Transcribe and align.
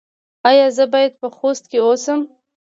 ایا 0.49 0.67
زه 0.77 0.85
باید 0.93 1.13
په 1.21 1.27
خوست 1.37 1.63
کې 1.71 1.79
اوسم؟ 1.87 2.19